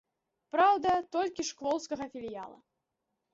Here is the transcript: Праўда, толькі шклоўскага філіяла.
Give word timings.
Праўда, 0.53 0.89
толькі 1.17 1.45
шклоўскага 1.51 2.09
філіяла. 2.15 2.59